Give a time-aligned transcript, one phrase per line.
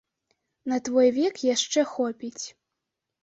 [0.71, 2.45] На твой век яшчэ хопіць.